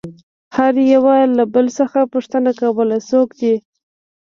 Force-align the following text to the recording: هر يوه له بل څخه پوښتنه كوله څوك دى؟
هر 0.55 0.73
يوه 0.93 1.15
له 1.37 1.43
بل 1.53 1.65
څخه 1.79 1.99
پوښتنه 2.13 2.49
كوله 2.59 2.97
څوك 3.09 3.29
دى؟ 3.39 3.55